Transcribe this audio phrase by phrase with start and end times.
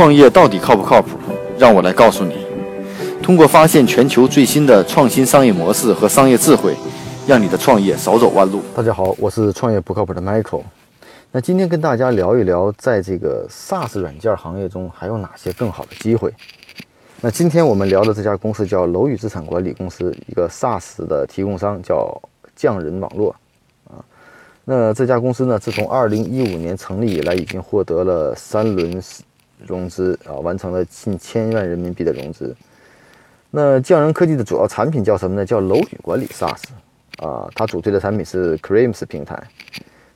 [0.00, 1.10] 创业到底靠不靠谱？
[1.58, 2.46] 让我来告诉你。
[3.22, 6.74] 通过发现全球最新的创新商业模式和商业智慧，
[7.26, 8.62] 让你的创业少走弯路。
[8.74, 10.62] 大家好，我是创业不靠谱的 Michael。
[11.30, 16.32] 那今天跟大家聊一聊，在这个 SaaS 软件行业中还有哪些更好的机会？
[17.20, 22.18] 那今天我们聊的这家公司叫楼宇资产管理公司，一个 SaaS 的提供商叫
[22.56, 23.36] 匠人网络
[23.86, 24.00] 啊。
[24.64, 28.98] 那这家公司呢，自从2015年成立以来，已经获得了三轮
[29.66, 32.54] 融资啊，完成了近千万人民币的融资。
[33.50, 35.44] 那匠人科技的主要产品叫什么呢？
[35.44, 36.62] 叫楼宇管理 SaaS
[37.18, 39.42] 啊，它主推的产品是 Creams 平台。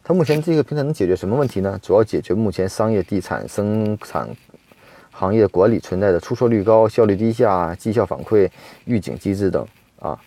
[0.02, 1.78] 它目前这个平台能解决什么问题呢？
[1.82, 4.28] 主要解决目前商业地产生产
[5.10, 8.48] 行业管理存在的出错率高、效率低下、绩效反馈、
[8.84, 9.66] 预警机制等
[9.98, 10.18] 啊，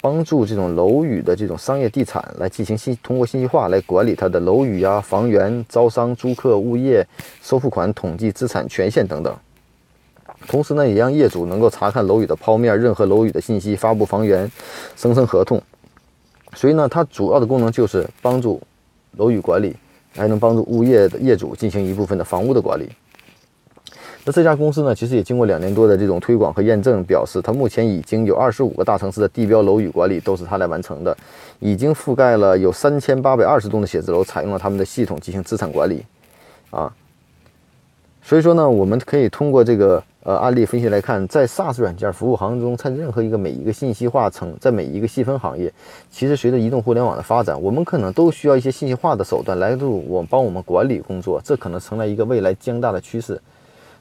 [0.00, 7.04] 帮助这种楼宇的这种商业地产来进行信通过信息化来管理它的楼宇呀、房源、招商、租客、物业、
[7.42, 9.36] 收付款、统计资产权限等等。
[10.46, 14.48] 同时呢，也让业主能够查看楼宇的剖面、任何楼宇的信息、发布房源、
[14.94, 15.60] 生成合同。
[16.54, 18.60] 所以呢，它主要的功能就是帮助
[19.16, 19.74] 楼宇管理，
[20.14, 22.88] 还能帮助物业的业主进行一部分的房屋的管理。
[24.28, 31.16] 那这家公司呢，其实也经过两年多的这种推广和验证，表示它目前已经有二十五个大城市的地标楼宇管理都是它来完成的，
[31.60, 36.04] 已经覆盖了有三千八百二十栋的写字楼，采用了他们的系统进行资产管理。
[36.68, 36.92] 啊，
[38.22, 40.04] 所以说呢，我们可以通过这个。
[40.24, 45.72] 呃，案例分析来看，在 SaaS 软件服务行业中，在任何一个每一个信息化层，在每一个细分行业，
[46.10, 53.40] 其实随着移动互联网的发展，我们可能都需要一些信息化的手段来助我帮我们管理工作，这可能成了一个未来将大的趋势。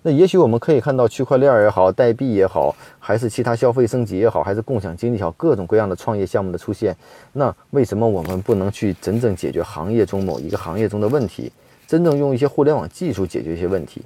[0.03, 6.95] 那也许我们可以看到区块链也好，代币也好，还是其他消费升级也好，还是共享经济也好，各种各样的创业项目的出现。
[7.33, 11.51] 那为什么我们不能去真正解决行业中某一个行业中的问题，
[11.87, 14.01] 真正用一些互联网技术解决一些问题？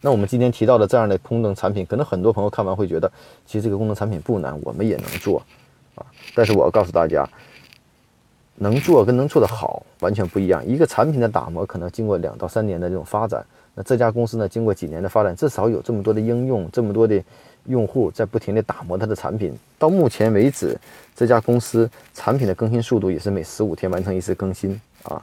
[0.00, 3.10] 那我们今天提到的这样的功能产品，可能很多朋友看完会觉得，
[3.44, 5.42] 其实这个功能产品不难，我们也能做，
[5.94, 6.06] 啊！
[6.34, 7.28] 但是我要告诉大家，
[8.54, 10.66] 能做跟能做得好完全不一样。
[10.66, 13.44] 一个产品的打磨可能经过两到三年的这种发展，
[13.82, 17.22] 这家公司呢，经过几年的发展，至少有这么多的应用，这么多的
[17.66, 19.52] 用户在不停地打磨它的产品。
[19.78, 20.76] 到目前为止，
[21.14, 25.22] 这家公司产品的更新速度也是每十五天完成一次更新啊！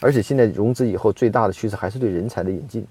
[0.00, 2.86] 而且现在融资以后，最大的趋势还是对人才的引进。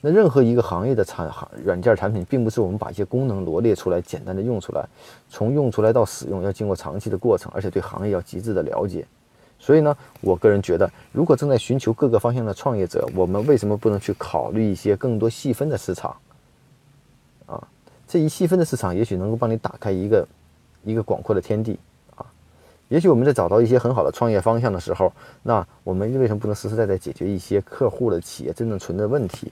[0.00, 4.86] 那任何一个行业的产行软件产品，并不是我们把一些功能罗列出来，简单的用出来，
[5.28, 9.06] 从用出来到使用要经过长期的过程，而且对行业要极致的了解。
[9.58, 16.14] 所以呢，我个人觉得，如果正在寻求各个方向的创业者，我们为什么不能去考虑一些更多细分的市场？
[17.46, 17.66] 啊，
[18.06, 20.26] 这一细分的市场，也许能够帮你打开一个
[20.84, 21.78] 一个广阔的天地
[22.14, 22.24] 啊。
[22.88, 25.12] 也许我们在找到一些很好的创业方向的时候，
[25.42, 29.50] 那我们为什么不能实实在在解决一些客户的企业真正存在的问题？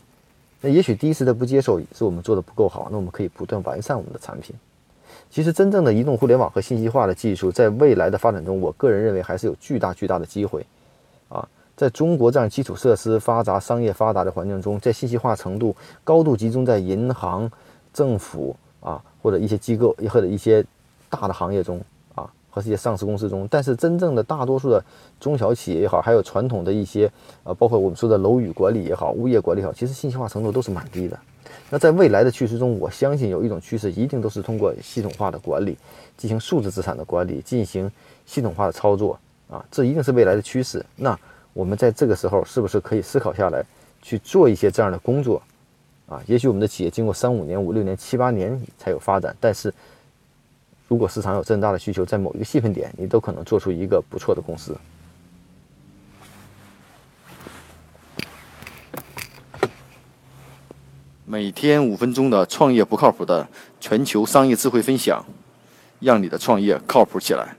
[0.61, 4.55] 那也许第一次的不接受是我们做的不够好，那我们可以不断完善我们的产品。
[5.35, 10.65] 其实真正的移动互联网和信息化的技术，在未来的发展中，我个人认为还是有巨大巨大的机会。
[11.29, 11.45] 啊，
[11.77, 15.75] 在中国这样基础设施发达、商业发达的环境中，在信息化程度
[16.05, 17.51] 高度集中在银行、
[17.93, 20.65] 政府啊，或者一些机构或者一些
[21.11, 21.81] 大的行业中。
[22.55, 24.81] 和这些上市公司中，但是真正的大多数的
[25.19, 27.11] 中小企业也好，还有传统的一些
[27.43, 31.19] 呃，包括我们说的楼宇管理也好、物业管理也好，其实信息化程度都是蛮低的。
[31.69, 35.77] 那在未来的趋势中，我相信有一种趋势，一定都是通过系统化的管理，
[36.17, 37.91] 进行数字资产的管理，进行
[38.25, 39.19] 系统化的操作
[39.51, 40.87] 啊，这一定是未来的趋势。
[40.95, 41.19] 那
[41.55, 43.65] 我们在这个时候是不是可以思考下来
[44.01, 45.43] 去做一些这样的工作
[46.07, 46.23] 啊？
[46.27, 49.75] 也许我们的企业经过三五年、五六年、七八年才有发展，但是。
[50.95, 54.77] 如果市场有这么大的需求，在某一个细分点，你都可能做出一个不错的公司。
[61.25, 63.49] 每天五分钟的创业不靠谱的
[63.81, 65.27] 全球商业智慧分享，
[65.99, 67.57] 让你的创业靠谱起来。